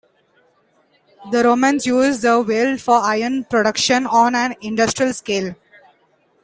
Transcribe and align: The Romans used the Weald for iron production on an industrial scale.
The 1.29 1.43
Romans 1.43 1.85
used 1.85 2.23
the 2.23 2.41
Weald 2.41 2.81
for 2.81 2.95
iron 2.95 3.43
production 3.43 4.07
on 4.07 4.33
an 4.33 4.55
industrial 4.59 5.13
scale. 5.13 5.53